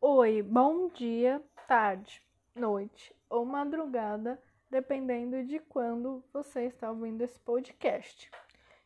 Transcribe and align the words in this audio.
Oi, 0.00 0.42
bom 0.42 0.88
dia, 0.88 1.42
tarde, 1.68 2.20
noite 2.54 3.14
ou 3.28 3.44
madrugada, 3.44 4.42
dependendo 4.68 5.44
de 5.44 5.58
quando 5.60 6.24
você 6.32 6.64
está 6.64 6.90
ouvindo 6.90 7.22
esse 7.22 7.38
podcast. 7.38 8.30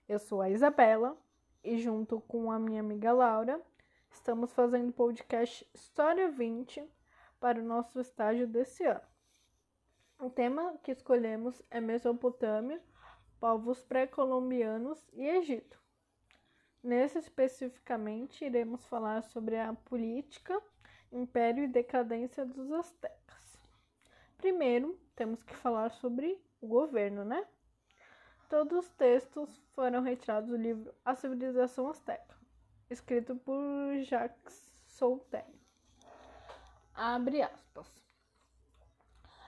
Eu 0.08 0.18
sou 0.18 0.42
a 0.42 0.50
Isabela 0.50 1.16
e, 1.62 1.78
junto 1.78 2.20
com 2.20 2.52
a 2.52 2.58
minha 2.58 2.80
amiga 2.80 3.12
Laura, 3.12 3.60
estamos 4.10 4.52
fazendo 4.52 4.90
o 4.90 4.92
podcast 4.92 5.66
História 5.74 6.30
20 6.30 6.84
para 7.40 7.58
o 7.58 7.64
nosso 7.64 7.98
estágio 7.98 8.46
desse 8.46 8.84
ano. 8.84 9.00
O 10.18 10.28
tema 10.28 10.78
que 10.82 10.92
escolhemos 10.92 11.62
é 11.70 11.80
Mesopotâmia, 11.80 12.80
povos 13.40 13.82
pré-colombianos 13.82 15.04
e 15.12 15.26
Egito. 15.26 15.78
Nesse 16.82 17.18
especificamente, 17.18 18.44
iremos 18.44 18.84
falar 18.84 19.22
sobre 19.22 19.58
a 19.58 19.72
política, 19.72 20.62
império 21.14 21.64
e 21.64 21.68
decadência 21.68 22.44
dos 22.44 22.70
astecas. 22.72 23.58
Primeiro, 24.36 24.98
temos 25.14 25.42
que 25.42 25.54
falar 25.54 25.90
sobre 25.90 26.38
o 26.60 26.66
governo, 26.66 27.24
né? 27.24 27.46
Todos 28.48 28.86
os 28.86 28.90
textos 28.90 29.56
foram 29.74 30.02
retirados 30.02 30.50
do 30.50 30.56
livro 30.56 30.92
A 31.04 31.14
Civilização 31.14 31.88
Azteca, 31.88 32.36
escrito 32.90 33.36
por 33.36 34.02
Jacques 34.02 34.72
Soltaire. 34.86 35.60
Abre 36.94 37.42
aspas. 37.42 37.86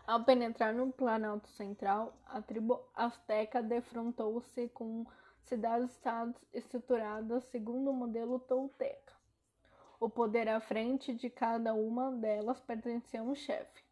Ao 0.06 0.24
penetrar 0.24 0.72
no 0.72 0.92
Planalto 0.92 1.48
Central, 1.48 2.16
a 2.26 2.40
tribo 2.40 2.80
azteca 2.94 3.60
defrontou-se 3.60 4.68
com 4.68 5.04
cidades-estados 5.42 6.40
estruturadas 6.52 7.44
segundo 7.44 7.90
o 7.90 7.92
modelo 7.92 8.38
tolteca. 8.38 9.15
O 9.98 10.10
poder 10.10 10.48
à 10.48 10.60
frente 10.60 11.14
de 11.14 11.30
cada 11.30 11.72
uma 11.74 12.12
delas 12.12 12.60
pertencia 12.60 13.20
a 13.20 13.24
um 13.24 13.34
chefe, 13.34 13.82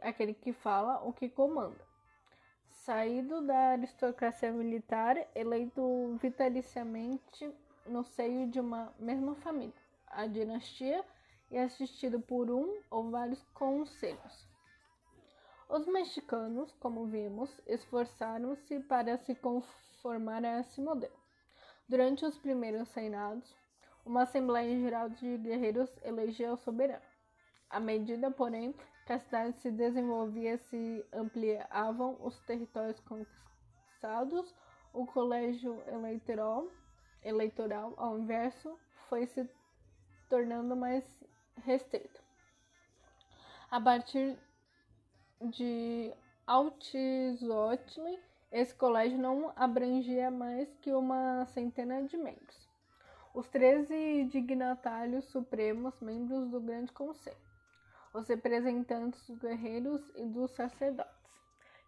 aquele 0.00 0.34
que 0.34 0.52
fala 0.52 1.02
o 1.02 1.12
que 1.12 1.28
comanda. 1.28 1.82
Saído 2.68 3.40
da 3.46 3.70
aristocracia 3.70 4.52
militar, 4.52 5.16
eleito 5.34 6.18
vitaliciamente 6.20 7.50
no 7.86 8.04
seio 8.04 8.46
de 8.50 8.60
uma 8.60 8.92
mesma 8.98 9.34
família, 9.36 9.72
a 10.06 10.26
dinastia, 10.26 11.02
e 11.50 11.58
assistido 11.58 12.20
por 12.20 12.50
um 12.50 12.80
ou 12.90 13.10
vários 13.10 13.42
conselhos. 13.54 14.48
Os 15.68 15.86
mexicanos, 15.86 16.72
como 16.80 17.06
vimos, 17.06 17.50
esforçaram-se 17.66 18.80
para 18.80 19.16
se 19.18 19.34
conformar 19.34 20.44
a 20.44 20.60
esse 20.60 20.80
modelo. 20.80 21.16
Durante 21.88 22.24
os 22.24 22.36
primeiros 22.36 22.92
reinados, 22.92 23.54
uma 24.04 24.22
Assembleia 24.22 24.78
Geral 24.78 25.08
de 25.08 25.38
Guerreiros 25.38 25.90
elegeu 26.02 26.52
o 26.52 26.56
soberano. 26.58 27.02
À 27.70 27.80
medida, 27.80 28.30
porém, 28.30 28.74
que 29.06 29.12
a 29.12 29.18
cidade 29.18 29.56
se 29.60 29.70
desenvolvia 29.70 30.54
e 30.54 30.58
se 30.58 31.06
ampliavam 31.12 32.16
os 32.20 32.38
territórios 32.40 33.00
conquistados, 33.00 34.54
o 34.92 35.06
colégio 35.06 35.82
eleitoral, 35.88 36.68
eleitoral, 37.22 37.94
ao 37.96 38.18
inverso, 38.18 38.78
foi 39.08 39.26
se 39.26 39.48
tornando 40.28 40.76
mais 40.76 41.04
restrito. 41.64 42.22
A 43.70 43.80
partir 43.80 44.38
de 45.40 46.12
Altizotli, 46.46 48.18
esse 48.52 48.74
colégio 48.74 49.18
não 49.18 49.52
abrangia 49.56 50.30
mais 50.30 50.72
que 50.76 50.92
uma 50.92 51.44
centena 51.46 52.02
de 52.04 52.16
membros. 52.16 52.63
Os 53.34 53.48
13 53.48 54.26
dignatários 54.30 55.24
supremos, 55.24 56.00
membros 56.00 56.48
do 56.50 56.60
Grande 56.60 56.92
Conselho, 56.92 57.36
os 58.12 58.28
representantes 58.28 59.26
dos 59.26 59.40
guerreiros 59.40 60.08
e 60.14 60.24
dos 60.24 60.52
sacerdotes, 60.52 61.12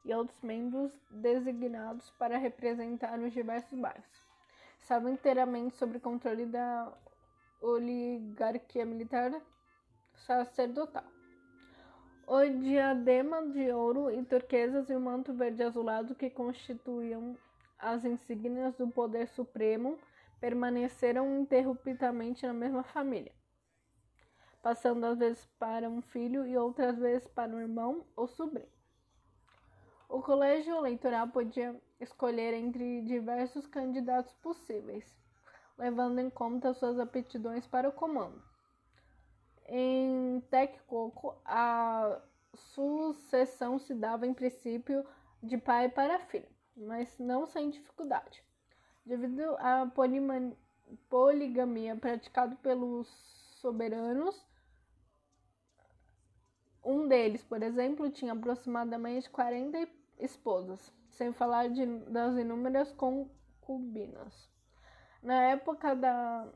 e 0.05 0.12
outros 0.12 0.42
membros 0.42 0.92
designados 1.08 2.11
para 2.18 2.36
representar 2.36 3.17
os 3.20 3.33
diversos 3.33 3.79
bairros, 3.79 4.27
estavam 4.80 5.08
inteiramente 5.12 5.77
sob 5.77 6.01
controle 6.01 6.46
da 6.46 6.92
oligarquia 7.61 8.85
militar 8.85 9.33
sacerdotal. 10.27 11.05
O 12.27 12.40
diadema 12.61 13.46
de 13.46 13.70
ouro 13.70 14.11
e 14.11 14.20
turquesas 14.24 14.90
e 14.90 14.96
o 14.96 15.01
manto 15.01 15.33
verde 15.33 15.62
azulado 15.62 16.12
que 16.12 16.29
constituíam 16.29 17.39
as 17.79 18.05
insígnias 18.05 18.74
do 18.74 18.89
poder 18.89 19.29
supremo 19.29 19.96
permaneceram 20.46 21.40
interruptamente 21.40 22.46
na 22.46 22.52
mesma 22.52 22.84
família, 22.84 23.33
passando 24.62 25.05
às 25.05 25.18
vezes 25.18 25.45
para 25.58 25.90
um 25.90 26.01
filho 26.01 26.46
e 26.46 26.57
outras 26.57 26.96
vezes 26.96 27.27
para 27.27 27.51
um 27.51 27.58
irmão 27.58 28.07
ou 28.14 28.29
sobrinho. 28.29 28.70
O 30.08 30.23
colégio 30.23 30.77
eleitoral 30.77 31.27
podia 31.27 31.74
escolher 31.98 32.55
entre 32.55 33.02
diversos 33.02 33.67
candidatos 33.67 34.35
possíveis, 34.35 35.18
levando 35.77 36.20
em 36.20 36.30
conta 36.30 36.73
suas 36.73 37.01
aptidões 37.01 37.67
para 37.67 37.89
o 37.89 37.92
comando. 37.92 38.40
Em 39.67 40.40
Texcoco, 40.48 41.36
a 41.45 42.23
sucessão 42.55 43.80
se 43.80 43.92
dava 43.92 44.29
em 44.29 44.33
princípio 44.33 45.05
de 45.42 45.58
pai 45.58 45.89
para 45.89 46.20
filho, 46.20 46.48
mas 46.77 47.18
não 47.18 47.46
sem 47.46 47.68
dificuldade. 47.68 48.46
Devido 49.06 49.56
à 49.61 49.89
poligamia 51.08 51.94
praticada 51.94 52.56
pelos 52.56 53.06
soberanos, 53.61 54.44
um 56.84 57.06
deles, 57.06 57.44
por 57.44 57.62
exemplo, 57.62 58.11
tinha 58.11 58.33
aproximadamente 58.33 59.30
40 59.30 59.89
esposas, 60.18 60.92
sem 61.11 61.33
falar 61.33 61.68
de, 61.68 61.86
das 62.11 62.36
inúmeras 62.36 62.90
concubinas. 62.90 64.50
Na 65.23 65.40
época 65.50 65.94
da 65.94 66.52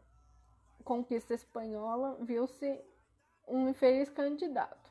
conquista 0.82 1.34
espanhola, 1.34 2.18
viu-se 2.20 2.84
um 3.46 3.68
infeliz 3.68 4.10
candidato 4.10 4.90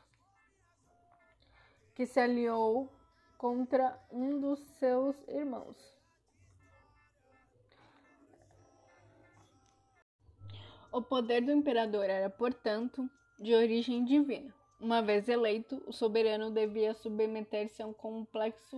que 1.94 2.06
se 2.06 2.18
aliou 2.18 2.90
contra 3.36 4.02
um 4.10 4.40
dos 4.40 4.60
seus 4.78 5.14
irmãos. 5.28 5.99
O 10.92 11.00
poder 11.00 11.40
do 11.42 11.52
imperador 11.52 12.04
era, 12.04 12.28
portanto, 12.28 13.08
de 13.38 13.54
origem 13.54 14.04
divina. 14.04 14.52
Uma 14.80 15.00
vez 15.00 15.28
eleito, 15.28 15.80
o 15.86 15.92
soberano 15.92 16.50
devia 16.50 16.94
submeter-se 16.94 17.80
a 17.80 17.86
um 17.86 17.92
complexo 17.92 18.76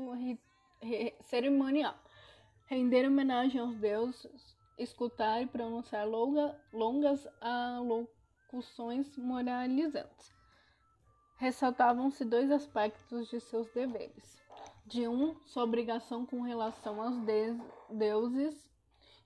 cerimonial, 1.23 1.95
render 2.67 3.07
homenagem 3.07 3.61
aos 3.61 3.77
deuses, 3.77 4.57
escutar 4.79 5.41
e 5.41 5.47
pronunciar 5.47 6.07
longa, 6.07 6.55
longas 6.73 7.27
alocuções 7.41 9.17
moralizantes. 9.17 10.35
Ressaltavam-se 11.37 12.25
dois 12.27 12.51
aspectos 12.51 13.31
de 13.31 13.41
seus 13.41 13.71
deveres: 13.71 14.39
de 14.85 15.09
um, 15.09 15.35
sua 15.47 15.65
obrigação 15.65 16.27
com 16.27 16.43
relação 16.43 17.01
aos 17.01 17.17
de 17.21 17.57
deuses, 17.91 18.71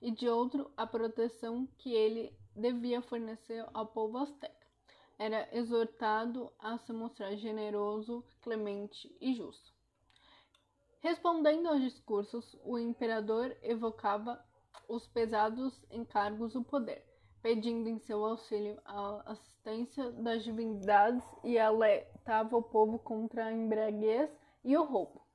e 0.01 0.11
de 0.11 0.29
outro, 0.29 0.71
a 0.77 0.85
proteção 0.85 1.67
que 1.77 1.91
ele 1.91 2.31
devia 2.57 3.01
fornecer 3.01 3.65
ao 3.73 3.85
povo 3.85 4.17
azteca. 4.17 4.67
Era 5.17 5.47
exortado 5.55 6.51
a 6.59 6.77
se 6.79 6.91
mostrar 6.91 7.35
generoso, 7.35 8.23
clemente 8.41 9.15
e 9.21 9.33
justo. 9.33 9.71
Respondendo 10.99 11.67
aos 11.67 11.81
discursos, 11.81 12.57
o 12.63 12.77
imperador 12.77 13.55
evocava 13.61 14.43
os 14.89 15.07
pesados 15.07 15.85
encargos 15.89 16.53
do 16.53 16.63
poder 16.63 17.07
pedindo 17.47 17.87
em 17.87 17.97
seu 17.99 18.25
auxílio 18.25 18.77
a 18.83 19.31
assistência 19.31 20.11
das 20.11 20.43
divindades 20.43 21.23
e 21.45 21.57
alertava 21.57 22.57
o 22.57 22.61
povo 22.61 22.99
contra 22.99 23.45
a 23.45 23.53
embriaguez 23.53 24.29
e 24.63 24.75
o 24.75 24.83
roubo. 24.83 25.25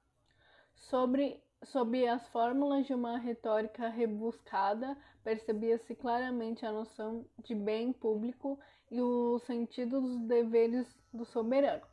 Sobre, 0.74 1.42
sob 1.64 2.06
as 2.06 2.26
fórmulas 2.28 2.86
de 2.86 2.94
uma 2.94 3.18
retórica 3.18 3.88
rebuscada, 3.88 4.96
percebia-se 5.22 5.94
claramente 5.94 6.66
a 6.66 6.72
noção 6.72 7.24
de 7.44 7.54
bem 7.54 7.92
público 7.92 8.58
e 8.90 9.00
o 9.00 9.38
sentido 9.40 10.00
dos 10.00 10.20
deveres 10.26 10.86
do 11.12 11.24
soberano. 11.24 11.86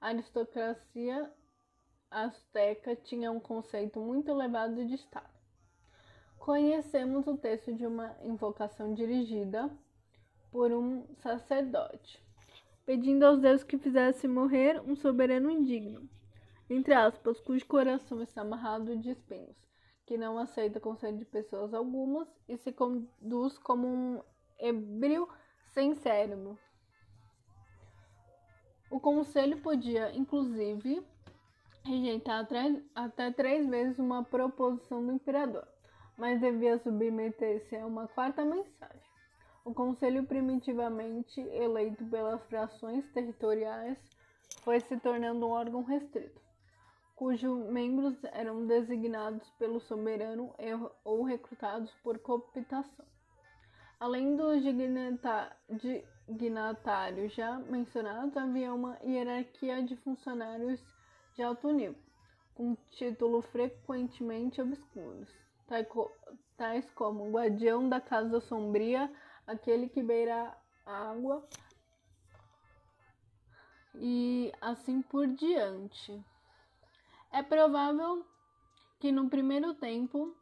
A 0.00 0.08
aristocracia 0.08 1.30
azteca 2.10 2.94
tinha 2.96 3.32
um 3.32 3.40
conceito 3.40 4.00
muito 4.00 4.30
elevado 4.30 4.84
de 4.84 4.94
Estado 4.94 5.34
conhecemos 6.44 7.26
o 7.26 7.38
texto 7.38 7.72
de 7.72 7.86
uma 7.86 8.14
invocação 8.22 8.92
dirigida 8.92 9.70
por 10.52 10.70
um 10.72 11.06
sacerdote, 11.22 12.22
pedindo 12.84 13.24
aos 13.24 13.40
deuses 13.40 13.64
que 13.64 13.78
fizesse 13.78 14.28
morrer 14.28 14.78
um 14.86 14.94
soberano 14.94 15.50
indigno, 15.50 16.06
entre 16.68 16.94
aspas, 16.94 17.40
cujo 17.40 17.66
coração 17.66 18.22
está 18.22 18.40
amarrado 18.40 18.96
de 18.96 19.10
espinhos, 19.10 19.56
que 20.06 20.16
não 20.16 20.38
aceita 20.38 20.80
conselho 20.80 21.18
de 21.18 21.24
pessoas 21.24 21.74
algumas 21.74 22.28
e 22.48 22.56
se 22.56 22.72
conduz 22.72 23.58
como 23.58 23.86
um 23.86 24.22
ébrio 24.58 25.28
sem 25.72 25.94
cérebro. 25.94 26.58
O 28.90 29.00
conselho 29.00 29.60
podia, 29.60 30.14
inclusive, 30.16 31.04
rejeitar 31.84 32.46
até 32.94 33.30
três 33.30 33.68
vezes 33.68 33.98
uma 33.98 34.24
proposição 34.24 35.04
do 35.04 35.12
imperador, 35.12 35.66
mas 36.16 36.40
devia 36.40 36.78
submeter-se 36.78 37.76
a 37.76 37.86
uma 37.86 38.08
quarta 38.08 38.44
mensagem. 38.44 39.02
O 39.64 39.74
conselho, 39.74 40.24
primitivamente 40.24 41.40
eleito 41.40 42.04
pelas 42.06 42.42
frações 42.44 43.06
territoriais, 43.12 43.98
foi 44.62 44.80
se 44.80 44.96
tornando 44.98 45.46
um 45.46 45.50
órgão 45.50 45.82
restrito, 45.82 46.40
cujos 47.14 47.66
membros 47.70 48.16
eram 48.24 48.66
designados 48.66 49.48
pelo 49.58 49.80
soberano 49.80 50.54
ou 51.04 51.22
recrutados 51.22 51.90
por 52.02 52.18
cooptação. 52.18 53.06
Além 54.00 54.36
dos 54.36 54.62
dignatários 56.28 57.32
já 57.32 57.58
mencionados, 57.58 58.36
havia 58.36 58.74
uma 58.74 58.98
hierarquia 59.02 59.82
de 59.82 59.96
funcionários 59.96 60.82
de 61.34 61.42
alto 61.42 61.70
nível, 61.70 62.02
com 62.54 62.76
títulos 62.90 63.46
frequentemente 63.46 64.60
obscuros, 64.60 65.28
tais 66.56 66.90
como 66.90 67.30
guardião 67.30 67.88
da 67.88 68.00
casa 68.00 68.40
sombria, 68.40 69.10
aquele 69.46 69.88
que 69.88 70.02
beira 70.02 70.56
a 70.84 71.10
água, 71.10 71.46
e 73.94 74.52
assim 74.60 75.00
por 75.02 75.26
diante. 75.28 76.22
É 77.34 77.42
provável 77.42 78.24
que 79.00 79.10
no 79.10 79.28
primeiro 79.28 79.74
tempo 79.74 80.36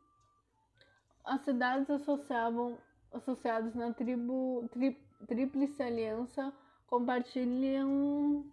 as 1.25 1.41
cidades 1.41 1.89
associavam, 1.89 2.77
associadas 3.11 3.75
na 3.75 3.94
tribo 3.94 4.69
tri, 4.71 5.03
Tríplice 5.27 5.83
Aliança 5.83 6.53
compartilham 6.89 8.44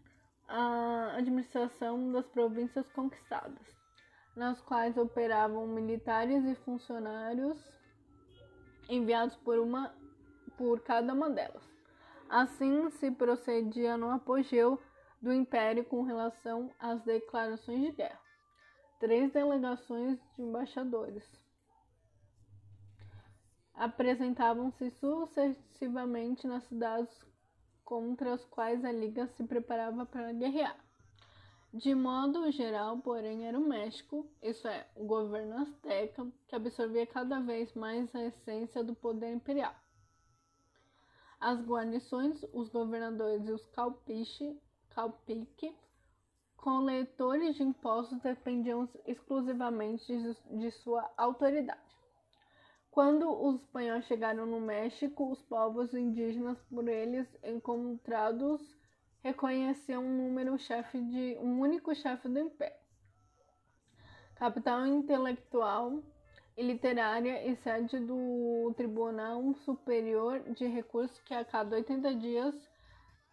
a 0.48 1.18
administração 1.18 2.14
das 2.14 2.26
províncias 2.28 2.90
conquistadas, 2.94 3.76
nas 4.38 4.62
quais 4.62 4.96
operavam 4.98 5.68
militares 5.68 6.46
e 6.46 6.56
funcionários 6.64 7.62
enviados 8.88 9.36
por 9.36 9.60
uma 9.60 9.94
por 10.58 10.80
cada 10.80 11.14
uma 11.14 11.30
delas. 11.30 11.70
Assim 12.30 12.90
se 12.92 13.12
procedia 13.12 13.98
no 13.98 14.10
apogeu 14.10 14.82
do 15.22 15.34
Império 15.34 15.84
com 15.84 16.04
relação 16.04 16.72
às 16.80 17.02
declarações 17.04 17.82
de 17.82 17.92
guerra. 17.92 18.29
Três 19.00 19.32
delegações 19.32 20.20
de 20.36 20.42
embaixadores 20.42 21.24
apresentavam-se 23.74 24.92
sucessivamente 24.92 26.46
nas 26.46 26.66
cidades 26.66 27.26
contra 27.86 28.34
as 28.34 28.44
quais 28.44 28.84
a 28.84 28.92
Liga 28.92 29.26
se 29.30 29.44
preparava 29.46 30.06
para 30.06 30.34
guerrear. 30.34 30.78
De 31.74 31.96
modo 31.96 32.52
geral, 32.52 32.98
porém, 32.98 33.48
era 33.48 33.58
o 33.58 33.66
México, 33.66 34.30
isso 34.44 34.68
é, 34.68 34.86
o 34.98 35.06
governo 35.06 35.60
azteca, 35.60 36.28
que 36.48 36.56
absorvia 36.56 37.08
cada 37.08 37.40
vez 37.40 37.74
mais 37.76 38.14
a 38.14 38.26
essência 38.26 38.84
do 38.84 38.94
poder 38.94 39.32
imperial. 39.32 39.74
As 41.40 41.62
guarnições, 41.62 42.44
os 42.52 42.68
governadores 42.68 43.48
e 43.48 43.52
os 43.52 43.66
calpiche, 43.68 44.60
calpique, 44.90 45.74
coletores 46.62 47.56
de 47.56 47.64
impostos 47.64 48.20
dependiam 48.22 48.88
exclusivamente 49.06 50.36
de, 50.52 50.72
sua 50.72 51.10
autoridade. 51.18 51.80
Quando 52.92 53.30
os 53.30 53.62
espanhóis 53.62 54.06
chegaram 54.06 54.46
no 54.46 54.60
México, 54.60 55.32
os 55.32 55.42
povos 55.44 55.94
indígenas 55.94 56.60
por 56.64 56.88
eles 56.88 57.28
encontrados 57.44 58.62
reconheciam 59.22 60.04
um 60.04 60.18
número 60.18 60.58
chefe 60.58 61.02
de 61.02 61.38
um 61.40 61.60
único 61.60 61.96
chefe 61.96 62.28
do 62.28 62.40
império. 62.40 62.76
Capital 64.36 64.86
intelectual 64.86 66.02
e 66.58 66.64
literária 66.64 67.46
e 67.48 67.56
sede 67.58 68.00
do 68.00 68.74
Tribunal 68.76 69.54
Superior 69.66 70.42
de 70.52 70.66
Recursos 70.66 71.20
que 71.20 71.34
a 71.34 71.46
cada 71.46 71.76
80 71.76 72.16
dias 72.16 72.69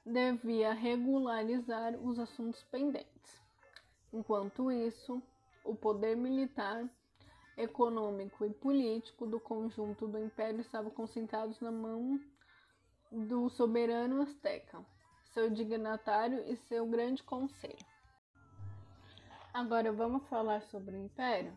devia 0.07 0.73
regularizar 0.73 1.97
os 1.97 2.19
assuntos 2.19 2.63
pendentes. 2.71 3.43
Enquanto 4.13 4.71
isso, 4.71 5.21
o 5.65 5.75
poder 5.75 6.17
militar, 6.17 6.89
econômico 7.57 8.45
e 8.45 8.51
político 8.51 9.27
do 9.27 9.41
conjunto 9.41 10.07
do 10.07 10.19
império 10.19 10.61
estavam 10.61 10.91
concentrados 10.91 11.61
na 11.61 11.73
mão 11.73 12.21
do 13.11 13.49
soberano 13.49 14.23
azteca, 14.23 14.85
seu 15.33 15.51
dignatário 15.51 16.45
e 16.47 16.57
seu 16.57 16.87
grande 16.87 17.23
conselho. 17.25 17.85
Agora 19.53 19.91
vamos 19.91 20.29
falar 20.29 20.63
sobre 20.63 20.95
o 20.95 21.05
império. 21.05 21.57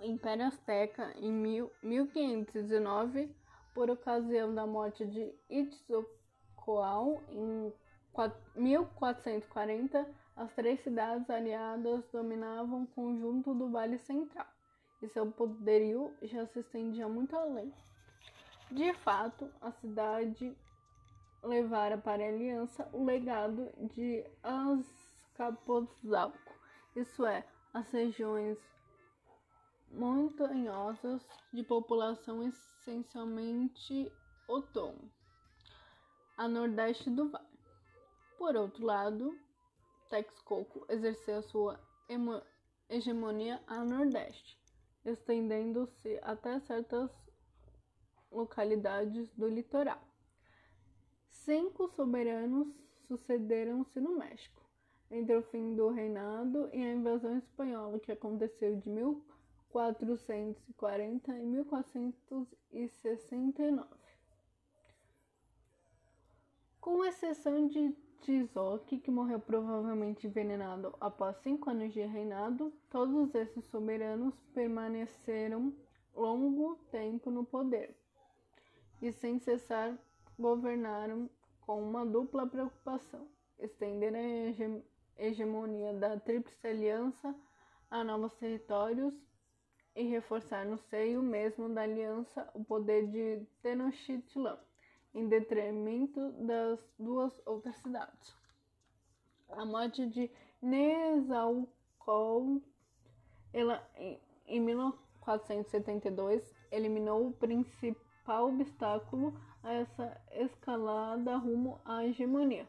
O 0.00 0.04
Império 0.04 0.46
Azteca, 0.46 1.12
em 1.16 1.32
1519, 1.32 3.34
por 3.74 3.90
ocasião 3.90 4.54
da 4.54 4.66
morte 4.66 5.04
de 5.06 5.32
Itzcoatl, 5.48 6.23
Coal, 6.64 7.22
em 7.30 7.72
1440, 8.56 10.08
as 10.34 10.52
três 10.54 10.80
cidades 10.80 11.28
aliadas 11.28 12.02
dominavam 12.10 12.84
o 12.84 12.86
conjunto 12.86 13.52
do 13.54 13.70
Vale 13.70 13.98
Central 13.98 14.46
e 15.02 15.08
seu 15.08 15.30
poderio 15.30 16.16
já 16.22 16.46
se 16.46 16.60
estendia 16.60 17.06
muito 17.06 17.36
além. 17.36 17.70
De 18.70 18.94
fato, 18.94 19.50
a 19.60 19.70
cidade 19.72 20.56
levara 21.42 21.98
para 21.98 22.24
a 22.24 22.28
aliança 22.28 22.88
o 22.92 23.04
legado 23.04 23.70
de 23.94 24.24
Azcapotzalco, 24.42 26.38
isso 26.96 27.26
é, 27.26 27.44
as 27.74 27.90
regiões 27.90 28.56
montanhosas 29.90 31.22
de 31.52 31.62
população 31.62 32.42
essencialmente 32.42 34.10
otom 34.48 34.96
a 36.36 36.48
nordeste 36.48 37.08
do 37.10 37.30
vale. 37.30 37.46
Por 38.36 38.56
outro 38.56 38.84
lado, 38.84 39.38
Texcoco 40.10 40.84
exerceu 40.88 41.40
sua 41.42 41.78
hegemonia 42.88 43.62
a 43.66 43.84
nordeste, 43.84 44.58
estendendo-se 45.04 46.18
até 46.22 46.58
certas 46.60 47.10
localidades 48.30 49.28
do 49.34 49.48
litoral. 49.48 50.00
Cinco 51.28 51.88
soberanos 51.88 52.68
sucederam-se 53.06 54.00
no 54.00 54.16
México, 54.18 54.62
entre 55.10 55.36
o 55.36 55.42
fim 55.42 55.76
do 55.76 55.90
reinado 55.90 56.70
e 56.72 56.82
a 56.82 56.92
invasão 56.92 57.36
espanhola, 57.38 58.00
que 58.00 58.10
aconteceu 58.10 58.74
de 58.76 58.90
1440 58.90 61.38
e 61.38 61.46
1469. 61.46 64.13
Com 66.84 67.02
exceção 67.02 67.66
de 67.66 67.96
Tizoc, 68.20 68.86
que 68.86 69.10
morreu 69.10 69.40
provavelmente 69.40 70.26
envenenado 70.26 70.94
após 71.00 71.34
cinco 71.38 71.70
anos 71.70 71.94
de 71.94 72.02
reinado, 72.02 72.70
todos 72.90 73.34
esses 73.34 73.64
soberanos 73.68 74.38
permaneceram 74.52 75.72
longo 76.14 76.76
tempo 76.90 77.30
no 77.30 77.42
poder. 77.42 77.96
E 79.00 79.10
sem 79.12 79.38
cessar 79.38 79.98
governaram 80.38 81.30
com 81.62 81.82
uma 81.82 82.04
dupla 82.04 82.46
preocupação: 82.46 83.26
estender 83.58 84.12
a 84.14 85.22
hegemonia 85.24 85.94
da 85.94 86.20
Tríplice 86.20 86.66
Aliança 86.66 87.34
a 87.90 88.04
novos 88.04 88.34
territórios 88.34 89.14
e 89.96 90.02
reforçar 90.02 90.66
no 90.66 90.76
seio 90.76 91.22
mesmo 91.22 91.66
da 91.66 91.80
aliança 91.80 92.46
o 92.52 92.62
poder 92.62 93.06
de 93.06 93.42
Tenochtitlan 93.62 94.58
em 95.14 95.28
detrimento 95.28 96.32
das 96.32 96.80
duas 96.98 97.32
outras 97.46 97.76
cidades. 97.76 98.36
A 99.48 99.64
morte 99.64 100.04
de 100.06 100.28
Nezahualcóyotl 100.60 102.60
em 104.46 104.60
1472 104.60 106.42
eliminou 106.72 107.28
o 107.28 107.32
principal 107.32 108.48
obstáculo 108.48 109.38
a 109.62 109.72
essa 109.72 110.20
escalada 110.32 111.36
rumo 111.36 111.80
à 111.84 112.04
hegemonia. 112.04 112.68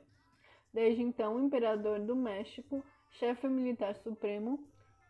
Desde 0.74 1.02
então, 1.02 1.36
o 1.36 1.40
imperador 1.40 2.00
do 2.00 2.16
México, 2.16 2.84
chefe 3.12 3.48
militar 3.48 3.96
supremo, 3.96 4.60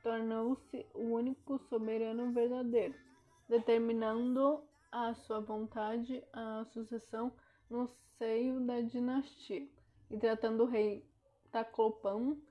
tornou-se 0.03 0.85
o 0.93 1.13
único 1.13 1.57
soberano 1.67 2.31
verdadeiro, 2.31 2.93
determinando 3.49 4.63
à 4.95 5.13
sua 5.13 5.41
vontade 5.41 6.23
a 6.31 6.63
sucessão 6.71 7.33
no 7.69 7.85
seio 8.17 8.61
da 8.61 8.79
dinastia 8.79 9.67
e 10.09 10.17
tratando 10.17 10.63
o 10.63 10.65
rei 10.65 11.05
Taclopão 11.51 12.41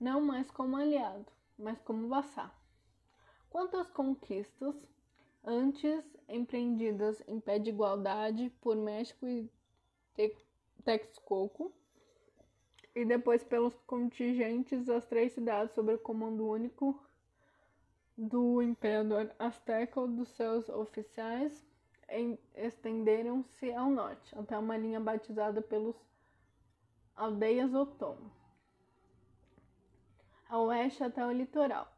não 0.00 0.20
mais 0.20 0.50
como 0.50 0.76
aliado, 0.76 1.30
mas 1.56 1.80
como 1.82 2.08
vassal. 2.08 2.50
Quanto 3.48 3.76
às 3.76 3.88
conquistas, 3.92 4.74
antes 5.44 6.04
empreendidas 6.28 7.22
em 7.28 7.38
pé 7.38 7.60
de 7.60 7.70
igualdade 7.70 8.50
por 8.60 8.74
México 8.74 9.28
e 9.28 9.48
Texcoco 10.82 11.72
e 12.92 13.04
depois 13.04 13.44
pelos 13.44 13.74
contingentes 13.86 14.86
das 14.86 15.06
três 15.06 15.32
cidades 15.32 15.72
sob 15.76 15.94
o 15.94 15.98
comando 16.00 16.48
único 16.48 17.00
do 18.18 18.60
imperador 18.60 19.30
azteca 19.38 20.04
dos 20.08 20.28
seus 20.30 20.68
oficiais 20.68 21.64
estenderam-se 22.54 23.72
ao 23.72 23.90
norte, 23.90 24.38
até 24.38 24.58
uma 24.58 24.76
linha 24.76 25.00
batizada 25.00 25.60
pelos 25.60 25.96
aldeias 27.16 27.74
Otomo. 27.74 28.30
A 30.48 30.58
oeste 30.58 31.02
até 31.02 31.26
o 31.26 31.32
litoral, 31.32 31.92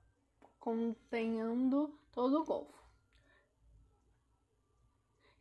contenhando 0.59 1.99
todo 2.13 2.41
o 2.41 2.45
Golfo. 2.45 2.77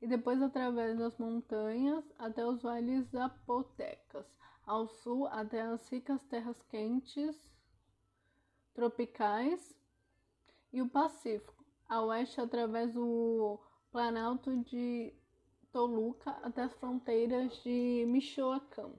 E 0.02 0.08
depois 0.08 0.42
através 0.42 0.98
das 0.98 1.18
montanhas 1.18 2.04
até 2.20 2.46
os 2.46 2.62
vales 2.62 3.08
zapotecas, 3.08 4.28
ao 4.66 4.88
sul 4.88 5.28
até 5.28 5.62
as 5.62 5.88
ricas 5.90 6.24
terras 6.26 6.62
quentes 6.64 7.36
tropicais 8.74 9.76
e 10.74 10.82
o 10.82 10.90
Pacífico, 10.90 11.64
a 11.88 12.02
oeste 12.02 12.42
através 12.42 12.94
do 12.94 13.60
Planalto 13.96 14.58
de 14.58 15.14
Toluca 15.72 16.32
até 16.44 16.64
as 16.64 16.74
fronteiras 16.74 17.64
de 17.64 18.04
Michoacán. 18.06 18.92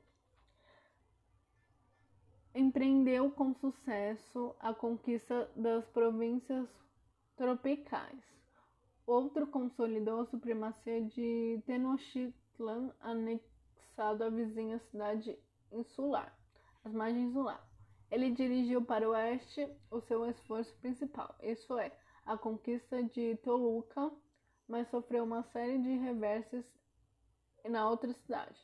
Empreendeu 2.54 3.30
com 3.30 3.52
sucesso 3.52 4.56
a 4.58 4.72
conquista 4.72 5.50
das 5.54 5.84
províncias 5.88 6.66
tropicais. 7.36 8.24
Outro 9.06 9.46
consolidou 9.48 10.20
a 10.20 10.26
supremacia 10.28 11.02
de 11.02 11.62
Tenochtitlan, 11.66 12.90
anexado 12.98 14.24
à 14.24 14.30
vizinha 14.30 14.78
cidade 14.78 15.38
insular, 15.72 16.34
as 16.82 16.94
margens 16.94 17.34
do 17.34 17.42
lago. 17.42 17.68
Ele 18.10 18.30
dirigiu 18.30 18.82
para 18.82 19.06
o 19.06 19.12
oeste 19.12 19.68
o 19.90 20.00
seu 20.00 20.24
esforço 20.24 20.74
principal, 20.78 21.36
isso 21.42 21.78
é, 21.78 21.92
a 22.24 22.38
conquista 22.38 23.02
de 23.02 23.36
Toluca, 23.44 24.10
mas 24.68 24.88
sofreu 24.88 25.24
uma 25.24 25.42
série 25.44 25.78
de 25.78 25.96
reverses 25.96 26.64
na 27.68 27.88
outra 27.88 28.12
cidade, 28.12 28.58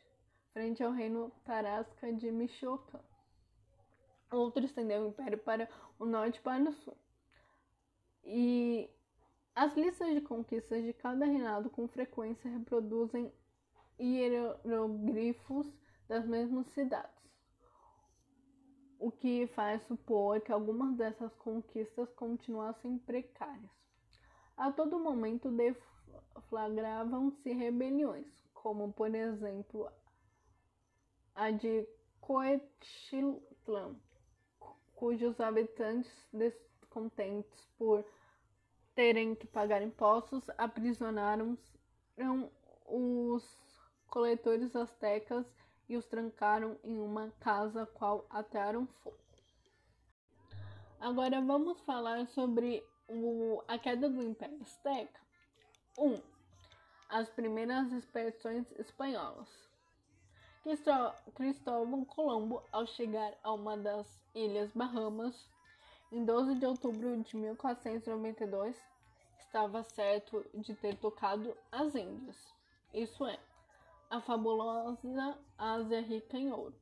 frente 0.53 0.83
ao 0.83 0.93
reino 0.93 1.31
Tarasca 1.45 2.13
de 2.13 2.31
Michoacán. 2.31 3.01
Outro 4.31 4.65
estendeu 4.65 5.03
o 5.03 5.09
império 5.09 5.39
para 5.39 5.69
o 5.99 6.07
norte 6.07 6.39
e 6.39 6.43
para 6.43 6.71
o 6.71 6.73
sul. 6.73 6.97
E 8.25 8.89
as 9.55 9.75
listas 9.75 10.15
de 10.15 10.21
conquistas 10.21 10.83
de 10.83 10.93
cada 10.93 11.27
reinado 11.27 11.69
com 11.69 11.87
frequência 11.89 12.51
reproduzem 12.51 13.33
hieroglifos 13.99 15.67
das 16.09 16.27
mesmas 16.27 16.67
cidades 16.69 17.23
o 19.03 19.11
que 19.11 19.49
faz 19.49 19.83
supor 19.83 20.41
que 20.41 20.53
algumas 20.53 20.97
dessas 20.97 21.35
conquistas 21.35 22.09
continuassem 22.13 22.99
precárias. 22.99 23.73
A 24.57 24.71
todo 24.71 25.01
momento 25.01 25.51
deflagravam-se 26.53 27.51
rebeliões, 27.51 28.27
como 28.53 28.93
por 28.93 29.15
exemplo 29.15 29.91
a 31.35 31.51
de 31.51 31.89
Coetitlan, 32.21 33.97
cujos 34.95 35.41
habitantes, 35.41 36.13
descontentes 36.31 37.67
por 37.79 38.05
terem 38.95 39.35
que 39.35 39.47
pagar 39.47 39.81
impostos, 39.83 40.45
aprisionaram 40.59 41.57
os 42.87 43.43
coletores 44.09 44.77
astecas 44.77 45.47
e 45.89 45.97
os 45.97 46.05
trancaram 46.05 46.79
em 46.85 47.01
uma 47.01 47.31
casa 47.41 47.87
qual 47.87 48.27
atearam 48.29 48.87
fogo. 49.03 49.17
Agora 51.01 51.41
vamos 51.41 51.81
falar 51.81 52.27
sobre 52.29 52.85
o, 53.09 53.63
a 53.67 53.79
queda 53.79 54.09
do 54.09 54.23
Império 54.23 54.61
Azteca. 54.61 55.21
1. 55.99 56.07
Um, 56.07 56.32
as 57.13 57.29
primeiras 57.29 57.93
expedições 57.93 58.67
espanholas. 58.79 59.47
Cristóvão 61.35 62.07
Colombo, 62.07 62.63
ao 62.73 62.87
chegar 62.87 63.35
a 63.43 63.53
uma 63.53 63.77
das 63.77 64.19
Ilhas 64.35 64.73
Bahamas, 64.73 65.47
em 66.11 66.25
12 66.25 66.55
de 66.55 66.65
outubro 66.65 67.23
de 67.23 67.37
1492, 67.37 68.83
estava 69.39 69.83
certo 69.83 70.43
de 70.55 70.75
ter 70.75 70.97
tocado 70.97 71.55
as 71.71 71.95
Índias, 71.95 72.39
isso 72.95 73.27
é, 73.27 73.39
a 74.09 74.19
fabulosa 74.19 75.39
Ásia 75.59 76.01
rica 76.01 76.39
em 76.39 76.51
ouro. 76.51 76.75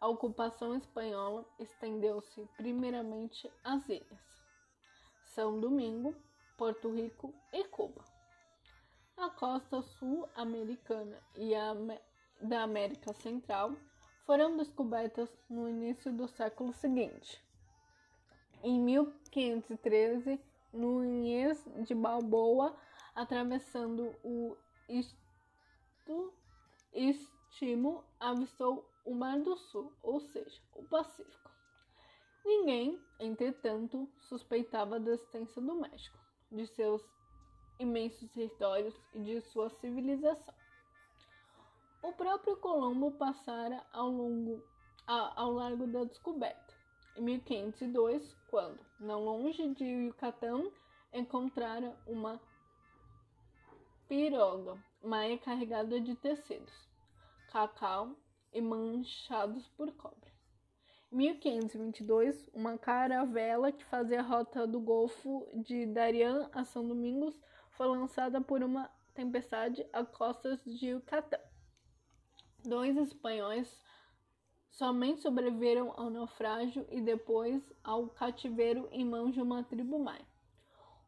A 0.00 0.06
ocupação 0.06 0.76
espanhola 0.76 1.44
estendeu-se 1.58 2.48
primeiramente 2.56 3.50
às 3.64 3.88
ilhas 3.88 4.42
São 5.24 5.58
Domingo, 5.58 6.14
Porto 6.56 6.94
Rico 6.94 7.34
e 7.52 7.64
Cuba. 7.64 8.13
A 9.16 9.30
costa 9.30 9.80
sul-americana 9.80 11.20
e 11.36 11.54
a 11.54 11.72
da 12.40 12.62
América 12.62 13.12
Central 13.12 13.76
foram 14.26 14.56
descobertas 14.56 15.30
no 15.48 15.68
início 15.68 16.12
do 16.12 16.26
século 16.26 16.72
seguinte. 16.72 17.42
Em 18.62 18.80
1513, 18.80 20.40
Nunes 20.72 21.64
de 21.86 21.94
Balboa, 21.94 22.76
atravessando 23.14 24.14
o 24.24 24.56
Isto 24.88 26.34
Estimo 26.92 28.04
avistou 28.18 28.84
o 29.04 29.14
Mar 29.14 29.38
do 29.40 29.56
Sul, 29.56 29.92
ou 30.02 30.20
seja, 30.20 30.60
o 30.74 30.82
Pacífico. 30.84 31.50
Ninguém, 32.44 33.00
entretanto, 33.20 34.08
suspeitava 34.18 34.98
da 34.98 35.12
existência 35.12 35.62
do 35.62 35.74
México, 35.76 36.18
de 36.50 36.66
seus 36.66 37.02
imensos 37.78 38.30
territórios 38.30 38.94
e 39.12 39.20
de 39.20 39.40
sua 39.40 39.70
civilização. 39.70 40.54
O 42.02 42.12
próprio 42.12 42.56
Colombo 42.58 43.12
passara 43.12 43.82
ao, 43.92 44.10
longo, 44.10 44.62
a, 45.06 45.40
ao 45.40 45.52
largo 45.52 45.86
da 45.86 46.04
descoberta, 46.04 46.74
em 47.16 47.22
1502, 47.22 48.36
quando, 48.50 48.78
não 49.00 49.24
longe 49.24 49.68
de 49.74 49.84
Yucatán, 49.84 50.70
encontrara 51.12 51.96
uma 52.06 52.40
piroga 54.08 54.76
maia 55.02 55.38
carregada 55.38 56.00
de 56.00 56.14
tecidos, 56.16 56.74
cacau 57.50 58.16
e 58.52 58.60
manchados 58.60 59.66
por 59.68 59.92
cobre. 59.92 60.32
Em 61.12 61.16
1522, 61.16 62.50
uma 62.52 62.76
caravela 62.76 63.70
que 63.70 63.84
fazia 63.84 64.20
a 64.20 64.22
rota 64.22 64.66
do 64.66 64.80
Golfo 64.80 65.48
de 65.54 65.86
Darien 65.86 66.48
a 66.52 66.64
São 66.64 66.86
Domingos 66.86 67.40
foi 67.76 67.86
lançada 67.86 68.40
por 68.40 68.62
uma 68.62 68.90
tempestade 69.14 69.86
a 69.92 70.04
costas 70.04 70.62
de 70.64 70.88
Yucatán. 70.88 71.38
Dois 72.64 72.96
espanhóis 72.96 73.82
somente 74.70 75.20
sobreviveram 75.20 75.92
ao 75.96 76.10
naufrágio 76.10 76.86
e 76.90 77.00
depois 77.00 77.62
ao 77.82 78.08
cativeiro 78.08 78.88
em 78.90 79.04
mãos 79.04 79.32
de 79.34 79.40
uma 79.40 79.62
tribo 79.62 79.98
maia. 79.98 80.26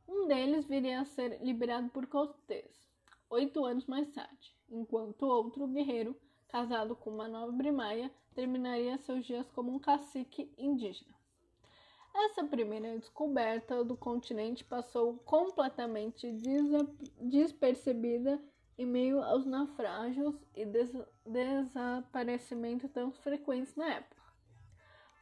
Um 0.06 0.28
deles 0.28 0.66
viria 0.66 1.00
a 1.00 1.04
ser 1.04 1.42
liberado 1.42 1.88
por 1.90 2.06
Cortés 2.06 2.86
oito 3.28 3.64
anos 3.64 3.86
mais 3.86 4.08
tarde, 4.12 4.54
enquanto 4.68 5.26
outro 5.26 5.66
guerreiro, 5.66 6.16
casado 6.48 6.94
com 6.94 7.10
uma 7.10 7.26
nobre 7.26 7.72
maia, 7.72 8.10
terminaria 8.34 8.98
seus 8.98 9.26
dias 9.26 9.50
como 9.50 9.72
um 9.72 9.78
cacique 9.78 10.52
indígena. 10.56 11.14
Essa 12.18 12.44
primeira 12.44 12.98
descoberta 12.98 13.84
do 13.84 13.94
continente 13.94 14.64
passou 14.64 15.18
completamente 15.18 16.34
despercebida 17.20 18.40
em 18.78 18.86
meio 18.86 19.22
aos 19.22 19.44
naufrágios 19.44 20.34
e 20.54 20.64
des 20.64 20.90
desaparecimentos 21.26 22.90
tão 22.90 23.12
frequentes 23.12 23.76
na 23.76 23.96
época. 23.96 24.22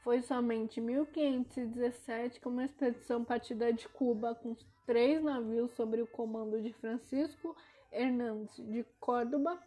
Foi 0.05 0.23
somente 0.23 0.79
em 0.79 0.85
1517 0.85 2.39
que 2.39 2.47
uma 2.47 2.65
expedição 2.65 3.25
partida 3.25 3.73
de 3.73 3.89
Cuba 3.89 4.35
com 4.37 4.57
três 4.87 5.21
navios 5.21 5.73
sob 5.73 6.01
o 6.01 6.07
comando 6.07 6.63
de 6.63 6.73
Francisco 6.75 7.57
Hernandes 7.91 8.57
de 8.57 8.85
Córdoba 9.01 9.61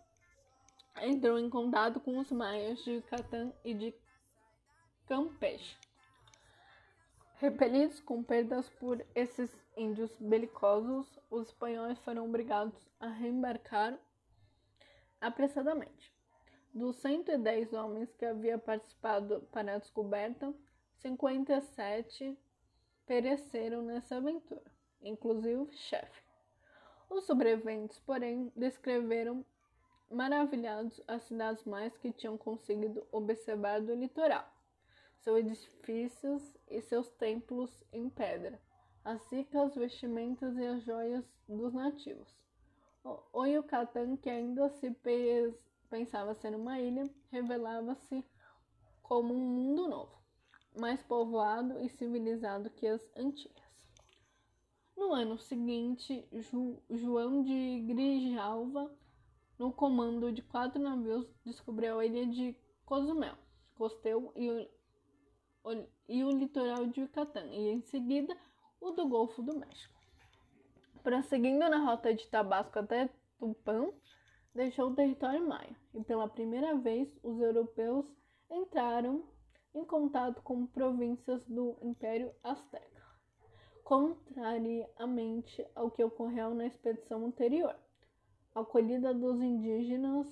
entrou 1.01 1.37
em 1.37 1.49
contato 1.49 1.99
com 1.99 2.19
os 2.19 2.31
maias 2.31 2.81
de 2.85 2.93
Yucatán 2.93 3.51
e 3.65 3.73
de 3.73 3.93
Campeche. 5.07 5.86
Repelidos 7.39 7.99
com 7.99 8.23
perdas 8.23 8.67
por 8.67 9.05
esses 9.13 9.55
índios 9.75 10.11
belicosos, 10.19 11.07
os 11.29 11.49
espanhóis 11.49 11.99
foram 11.99 12.25
obrigados 12.25 12.73
a 12.99 13.09
reembarcar 13.09 13.95
apressadamente. 15.21 16.11
Dos 16.73 16.95
110 16.95 17.73
homens 17.73 18.11
que 18.15 18.25
haviam 18.25 18.57
participado 18.57 19.47
para 19.51 19.75
a 19.75 19.77
descoberta, 19.77 20.51
57 20.95 22.35
pereceram 23.05 23.83
nessa 23.83 24.17
aventura, 24.17 24.71
inclusive 25.03 25.57
o 25.57 25.71
chefe. 25.71 26.23
Os 27.07 27.25
sobreviventes, 27.25 27.99
porém, 27.99 28.51
descreveram 28.55 29.45
maravilhados 30.09 30.99
as 31.07 31.21
cidades 31.23 31.63
mais 31.65 31.95
que 31.97 32.11
tinham 32.11 32.35
conseguido 32.35 33.05
observar 33.11 33.79
do 33.79 33.93
litoral, 33.93 34.51
seus 35.19 35.39
edifícios 35.39 36.57
e 36.69 36.81
seus 36.81 37.09
templos 37.09 37.83
em 37.91 38.09
pedra, 38.09 38.59
as 39.03 39.31
ricas 39.31 39.75
vestimentas 39.75 40.57
e 40.57 40.65
as 40.65 40.83
joias 40.83 41.25
dos 41.47 41.73
nativos. 41.73 42.35
O 43.31 43.45
Yucatán, 43.45 44.17
que 44.17 44.29
ainda 44.29 44.69
se 44.69 44.93
pensava 45.89 46.33
ser 46.33 46.53
uma 46.53 46.79
ilha, 46.79 47.09
revelava-se 47.31 48.23
como 49.01 49.33
um 49.33 49.39
mundo 49.39 49.87
novo, 49.87 50.21
mais 50.77 51.01
povoado 51.01 51.79
e 51.79 51.87
civilizado 51.87 52.69
que 52.69 52.85
as 52.85 53.01
antigas. 53.15 53.63
No 54.97 55.13
ano 55.13 55.37
seguinte, 55.37 56.27
Ju, 56.33 56.81
João 56.89 57.43
de 57.43 57.85
Grijalva, 57.87 58.91
no 59.57 59.71
comando 59.71 60.31
de 60.31 60.41
quatro 60.41 60.81
navios, 60.81 61.25
descobriu 61.45 61.99
a 61.99 62.05
ilha 62.05 62.25
de 62.27 62.55
Cozumel, 62.85 63.37
Costeu 63.75 64.33
e 64.35 64.69
e 66.07 66.23
o 66.23 66.31
litoral 66.31 66.85
de 66.87 67.01
Yucatán, 67.01 67.47
e 67.47 67.69
em 67.69 67.81
seguida 67.81 68.35
o 68.79 68.91
do 68.91 69.07
Golfo 69.07 69.41
do 69.41 69.57
México. 69.57 69.93
Prosseguindo 71.03 71.69
na 71.69 71.77
rota 71.77 72.13
de 72.13 72.27
Tabasco 72.27 72.79
até 72.79 73.09
Tupã, 73.39 73.89
deixou 74.53 74.89
o 74.89 74.95
território 74.95 75.47
maia, 75.47 75.75
e 75.93 76.03
pela 76.03 76.27
primeira 76.27 76.75
vez 76.75 77.09
os 77.23 77.39
europeus 77.39 78.05
entraram 78.49 79.23
em 79.73 79.85
contato 79.85 80.41
com 80.41 80.65
províncias 80.65 81.45
do 81.45 81.77
Império 81.81 82.33
Azteca 82.43 82.97
contrariamente 83.87 85.65
ao 85.73 85.89
que 85.89 86.03
ocorreu 86.03 86.53
na 86.53 86.65
expedição 86.65 87.25
anterior. 87.25 87.73
A 88.53 88.59
acolhida 88.59 89.13
dos 89.13 89.41
indígenas 89.41 90.27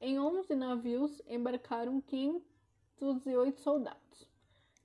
Em 0.01 0.21
11 0.21 0.55
navios 0.55 1.21
embarcaram 1.27 2.01
508 2.01 3.59
soldados, 3.59 4.31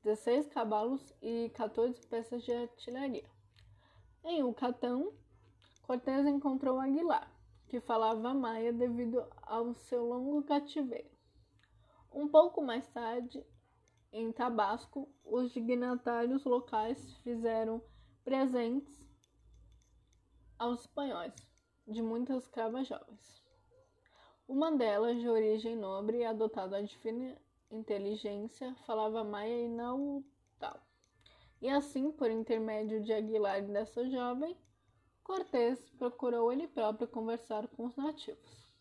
16 0.04 0.48
cavalos 0.48 1.14
e 1.22 1.52
14 1.54 2.08
peças 2.08 2.42
de 2.44 2.52
artilharia. 2.52 3.30
Em 4.24 4.40
Yucatán, 4.40 5.12
Cortés 5.84 6.26
encontrou 6.26 6.80
Aguilar, 6.80 7.32
que 7.68 7.80
falava 7.80 8.34
maia 8.34 8.74
devido 8.74 9.24
ao 9.44 9.76
seu 9.76 10.04
longo 10.04 10.42
cativeiro. 10.42 11.12
Um 12.12 12.28
pouco 12.28 12.64
mais 12.64 12.88
tarde, 12.88 13.46
em 14.12 14.32
Tabasco, 14.32 15.08
os 15.24 15.52
dignatários 15.52 16.44
locais 16.46 17.16
fizeram 17.18 17.80
presentes 18.24 19.06
aos 20.58 20.82
espanhóis 20.82 21.57
de 21.88 22.02
muitas 22.02 22.44
escravas 22.44 22.88
jovens. 22.88 23.42
Uma 24.48 24.72
delas, 24.72 25.20
de 25.20 25.28
origem 25.28 25.76
nobre 25.76 26.20
e 26.20 26.26
adotada 26.26 26.82
de 26.84 26.98
fina 26.98 27.38
inteligência, 27.72 28.76
falava 28.86 29.24
maia 29.24 29.66
e 29.66 29.70
nautal. 29.70 30.82
E 31.62 31.70
assim, 31.70 32.12
por 32.12 32.30
intermédio 32.30 33.04
de 33.04 33.12
Aguilar 33.14 33.60
e 33.60 33.62
dessa 33.64 34.08
jovem, 34.10 34.56
Cortés 35.24 35.90
procurou 35.98 36.52
ele 36.54 36.68
próprio 36.68 37.08
conversar 37.08 37.68
com 37.68 37.86
os 37.86 37.96
nativos, 37.98 38.72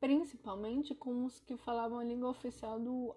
principalmente 0.00 0.94
com 0.94 1.24
os 1.24 1.40
que 1.40 1.56
falavam 1.58 1.98
a 1.98 2.04
língua 2.04 2.30
oficial 2.30 2.80
do 2.80 3.14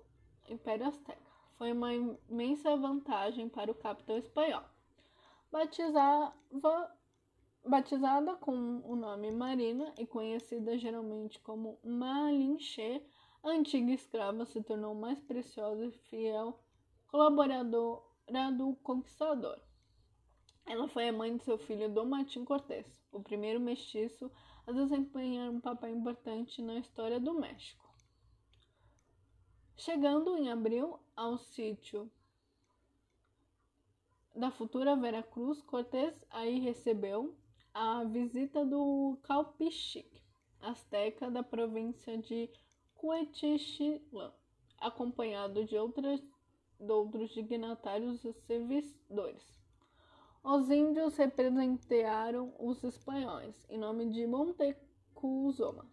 Império 0.49 0.87
Azteca. 0.87 1.31
Foi 1.57 1.71
uma 1.71 1.93
imensa 1.93 2.75
vantagem 2.75 3.47
para 3.47 3.71
o 3.71 3.75
capitão 3.75 4.17
espanhol. 4.17 4.63
Batizava, 5.51 6.97
batizada 7.65 8.35
com 8.35 8.81
o 8.83 8.95
nome 8.95 9.31
Marina 9.31 9.93
e 9.97 10.05
conhecida 10.05 10.77
geralmente 10.77 11.39
como 11.39 11.79
Malinche, 11.83 13.01
a 13.43 13.49
antiga 13.49 13.91
escrava 13.91 14.45
se 14.45 14.61
tornou 14.61 14.93
mais 14.93 15.19
preciosa 15.21 15.85
e 15.85 15.91
fiel 15.91 16.59
colaboradora 17.07 18.01
do 18.57 18.75
conquistador. 18.83 19.59
Ela 20.65 20.87
foi 20.87 21.09
a 21.09 21.13
mãe 21.13 21.35
de 21.35 21.43
seu 21.43 21.57
filho 21.57 21.89
Dom 21.89 22.05
Martim 22.05 22.45
Cortés, 22.45 22.87
o 23.11 23.21
primeiro 23.21 23.59
mestiço 23.59 24.31
a 24.65 24.71
desempenhar 24.71 25.49
um 25.49 25.59
papel 25.59 25.89
importante 25.89 26.61
na 26.61 26.77
história 26.77 27.19
do 27.19 27.33
México. 27.33 27.89
Chegando 29.75 30.37
em 30.37 30.51
abril 30.51 30.99
ao 31.15 31.37
sítio 31.37 32.09
da 34.35 34.51
futura 34.51 34.95
Veracruz, 34.95 35.61
Cortés 35.63 36.23
aí 36.29 36.59
recebeu 36.59 37.35
a 37.73 38.03
visita 38.03 38.65
do 38.65 39.17
Calpichique, 39.23 40.21
asteca 40.59 41.31
da 41.31 41.41
província 41.41 42.17
de 42.17 42.49
Cuetichilã, 42.95 44.31
acompanhado 44.77 45.63
de, 45.63 45.77
outras, 45.77 46.21
de 46.79 46.91
outros 46.91 47.31
dignatários 47.31 48.23
e 48.25 48.33
servidores. 48.33 49.61
Os 50.43 50.69
índios 50.69 51.15
representearam 51.17 52.53
os 52.59 52.83
espanhóis 52.83 53.55
em 53.69 53.77
nome 53.77 54.09
de 54.09 54.25
Montezuma, 54.27 55.85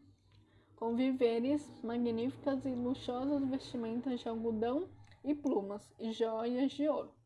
com 0.74 0.96
viveres 0.96 1.68
magníficas 1.82 2.64
e 2.64 2.70
luxuosas 2.70 3.48
vestimentas 3.48 4.20
de 4.20 4.28
algodão 4.28 4.88
e 5.22 5.34
plumas 5.34 5.92
e 5.98 6.12
joias 6.12 6.72
de 6.72 6.88
ouro. 6.88 7.17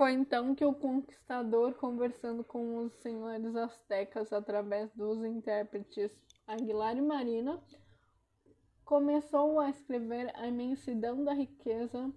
Foi 0.00 0.14
então 0.14 0.54
que 0.54 0.64
o 0.64 0.72
conquistador, 0.72 1.74
conversando 1.74 2.42
com 2.42 2.78
os 2.78 2.92
senhores 3.02 3.54
astecas 3.54 4.32
através 4.32 4.90
dos 4.94 5.22
intérpretes 5.22 6.10
Aguilar 6.46 6.96
e 6.96 7.02
Marina, 7.02 7.62
começou 8.82 9.60
a 9.60 9.68
escrever 9.68 10.32
a 10.34 10.46
imensidão 10.46 11.22
da 11.22 11.34
riqueza 11.34 12.10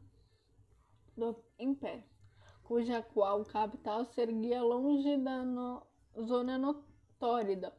do 1.17 1.35
império 1.59 2.05
cuja 2.63 3.01
qual 3.01 3.43
capital 3.43 4.05
se 4.05 4.21
erguia 4.21 4.63
longe 4.63 5.17
da 5.17 5.43
no, 5.43 5.85
zona 6.21 6.57
notórida, 6.57 7.75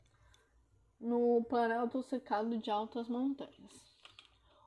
no 1.01 1.43
planalto 1.49 2.03
cercado 2.03 2.59
de 2.59 2.71
altas 2.71 3.09
montanhas. 3.09 3.94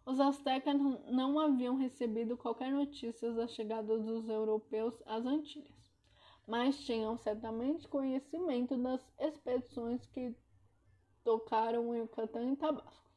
Os 0.07 0.21
astecas 0.21 0.73
não 1.11 1.37
haviam 1.37 1.75
recebido 1.75 2.37
qualquer 2.37 2.71
notícia 2.71 3.29
da 3.33 3.45
chegada 3.45 3.99
dos 3.99 4.29
europeus 4.29 5.03
às 5.05 5.25
Antilhas, 5.25 5.91
mas 6.47 6.79
tinham 6.85 7.17
certamente 7.17 7.89
conhecimento 7.89 8.77
das 8.77 9.05
expedições 9.19 10.05
que 10.05 10.33
tocaram 11.25 11.89
o 11.89 11.93
Yucatán 11.93 12.53
e 12.53 12.55
Tabasco. 12.55 13.11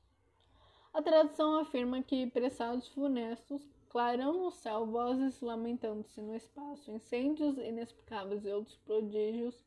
A 0.93 1.01
tradição 1.01 1.61
afirma 1.61 2.03
que 2.03 2.27
pressados 2.27 2.89
funestos 2.89 3.65
clarão 3.89 4.33
no 4.33 4.51
céu, 4.51 4.85
vozes 4.85 5.41
lamentando-se 5.41 6.21
no 6.21 6.35
espaço, 6.35 6.91
incêndios 6.91 7.57
inexplicáveis 7.57 8.45
e 8.45 8.51
outros 8.51 8.77
prodígios 8.79 9.65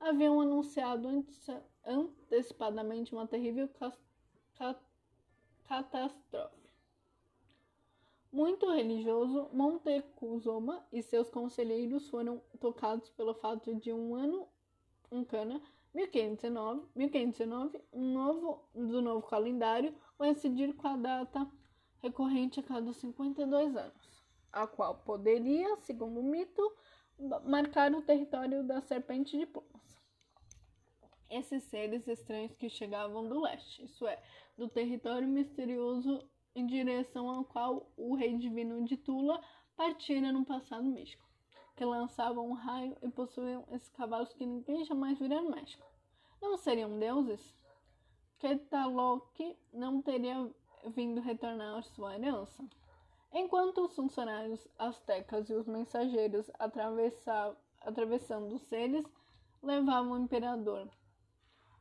haviam 0.00 0.40
anunciado 0.40 1.24
antecipadamente 1.86 3.14
uma 3.14 3.28
terrível 3.28 3.70
catástrofe. 5.68 6.63
Muito 8.34 8.68
religioso, 8.68 9.48
Montezuma 9.52 10.84
e 10.92 11.00
seus 11.00 11.30
conselheiros 11.30 12.08
foram 12.08 12.42
tocados 12.58 13.08
pelo 13.10 13.32
fato 13.32 13.76
de 13.76 13.92
um 13.92 14.16
ano, 14.16 14.48
um 15.08 15.24
cana, 15.24 15.62
1519, 15.94 16.84
1519 16.96 17.80
um 17.92 18.12
novo, 18.12 18.68
do 18.74 19.00
novo 19.00 19.24
calendário 19.24 19.94
coincidir 20.18 20.74
com 20.74 20.88
a 20.88 20.96
data 20.96 21.48
recorrente 22.02 22.58
a 22.58 22.64
cada 22.64 22.92
52 22.92 23.76
anos, 23.76 24.24
a 24.50 24.66
qual 24.66 24.96
poderia, 24.96 25.76
segundo 25.76 26.18
o 26.18 26.24
mito, 26.24 26.76
marcar 27.44 27.94
o 27.94 28.02
território 28.02 28.64
da 28.64 28.80
serpente 28.80 29.38
de 29.38 29.46
plumas. 29.46 30.02
Esses 31.30 31.62
seres 31.62 32.08
estranhos 32.08 32.56
que 32.56 32.68
chegavam 32.68 33.28
do 33.28 33.40
leste, 33.40 33.84
isso 33.84 34.04
é, 34.08 34.20
do 34.56 34.68
território 34.68 35.28
misterioso 35.28 36.28
em 36.54 36.66
direção 36.66 37.28
ao 37.28 37.44
qual 37.44 37.90
o 37.96 38.14
rei 38.14 38.36
divino 38.36 38.84
de 38.84 38.96
Tula 38.96 39.40
partira 39.76 40.32
no 40.32 40.44
passado 40.44 40.84
místico. 40.84 41.24
que 41.76 41.84
lançavam 41.84 42.48
um 42.48 42.52
raio 42.52 42.96
e 43.02 43.08
possuíam 43.10 43.64
esses 43.72 43.88
cavalos 43.90 44.32
que 44.32 44.46
ninguém 44.46 44.84
jamais 44.84 45.18
viria 45.18 45.42
no 45.42 45.50
México. 45.50 45.84
Não 46.40 46.56
seriam 46.56 46.98
deuses? 46.98 47.52
Quetzalcoatl 48.38 49.56
não 49.72 50.00
teria 50.00 50.48
vindo 50.94 51.20
retornar 51.20 51.78
à 51.78 51.82
sua 51.82 52.14
herança? 52.14 52.64
Enquanto 53.32 53.84
os 53.84 53.96
funcionários 53.96 54.68
astecas 54.78 55.50
e 55.50 55.54
os 55.54 55.66
mensageiros 55.66 56.48
atravessando 57.80 58.54
os 58.54 58.62
seres 58.62 59.04
levavam 59.60 60.12
o 60.12 60.18
imperador. 60.18 60.88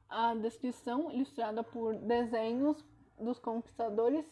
A 0.09 0.33
descrição, 0.33 1.11
ilustrada 1.11 1.63
por 1.63 1.95
desenhos 1.95 2.83
dos 3.19 3.39
conquistadores, 3.39 4.25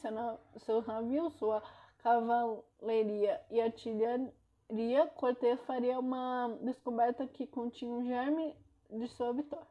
seus 0.58 0.86
navios, 0.86 1.34
sua 1.34 1.62
cavalaria 2.00 3.41
e 3.50 3.62
artilharia, 3.62 5.08
Cortés 5.15 5.60
faria 5.62 6.00
uma 6.00 6.58
descoberta 6.62 7.28
que 7.28 7.46
continha 7.46 7.94
um 7.94 8.06
germe 8.06 8.56
de 8.89 9.08
sua 9.08 9.34
vitória. 9.34 9.67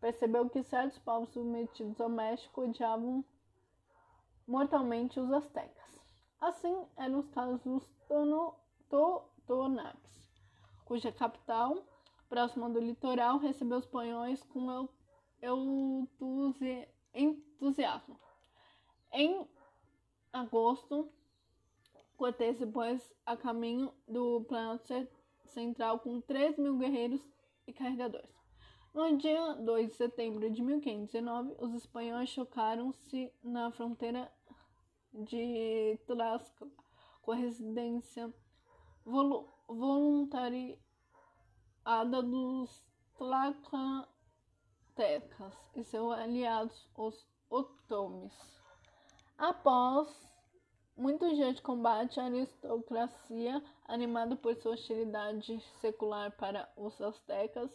Percebeu 0.00 0.48
que 0.48 0.62
certos 0.62 0.98
povos 0.98 1.30
submetidos 1.30 2.00
ao 2.00 2.08
México 2.08 2.62
odiavam 2.62 3.24
mortalmente 4.46 5.18
os 5.18 5.32
astecas. 5.32 6.00
Assim 6.40 6.86
eram 6.96 7.20
os 7.20 7.28
casos 7.30 7.60
dos 7.62 7.88
Totonaques, 8.88 10.30
cuja 10.84 11.10
capital, 11.10 11.82
próxima 12.28 12.68
do 12.68 12.78
litoral, 12.78 13.38
recebeu 13.38 13.78
os 13.78 13.84
espanhóis 13.84 14.42
com 14.44 14.88
entusiasmo. 17.14 18.20
Em 19.18 19.48
agosto, 20.30 21.10
Cortés 22.18 22.58
se 22.58 22.66
pôs 22.66 23.14
a 23.24 23.34
caminho 23.34 23.90
do 24.06 24.44
planeta 24.44 25.08
central 25.46 26.00
com 26.00 26.20
3 26.20 26.58
mil 26.58 26.76
guerreiros 26.76 27.22
e 27.66 27.72
carregadores. 27.72 28.28
No 28.92 29.16
dia 29.16 29.54
2 29.54 29.88
de 29.88 29.94
setembro 29.94 30.50
de 30.50 30.60
1519, 30.60 31.56
os 31.58 31.72
espanhóis 31.72 32.28
chocaram-se 32.28 33.32
na 33.42 33.70
fronteira 33.70 34.30
de 35.14 35.98
Tlaxcala 36.06 36.70
com 37.22 37.32
a 37.32 37.36
residência 37.36 38.30
voluntariada 39.66 40.76
dos 42.22 42.84
Tlacatecas 43.16 44.10
e 45.74 45.82
seus 45.82 46.12
aliados, 46.12 46.86
os 46.94 47.26
Otomes. 47.48 48.65
Após 49.38 50.08
muitos 50.96 51.36
dias 51.36 51.56
de 51.56 51.62
combate, 51.62 52.18
a 52.18 52.24
aristocracia, 52.24 53.62
animada 53.84 54.34
por 54.34 54.56
sua 54.56 54.72
hostilidade 54.72 55.60
secular 55.78 56.34
para 56.38 56.66
os 56.74 56.98
astecas, 57.02 57.70